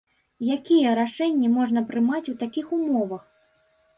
[0.53, 3.23] Якія рашэнні можна прымаць у такіх умовах?